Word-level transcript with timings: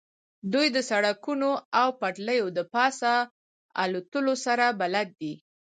دوی 0.53 0.67
د 0.75 0.77
سړکونو 0.89 1.49
او 1.81 1.87
پټلیو 2.01 2.45
د 2.57 2.59
پاسه 2.73 3.13
الوتلو 3.83 4.33
سره 4.45 4.65
بلد 4.79 5.09
دي 5.21 5.33